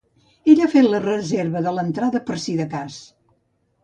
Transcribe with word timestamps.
Ella 0.51 0.63
ha 0.67 0.69
fet 0.69 0.87
reserva 1.03 1.61
de 1.65 1.73
l'entrada 1.79 2.21
per 2.31 2.39
si 2.45 2.57
de 2.63 2.67
cas. 2.73 2.97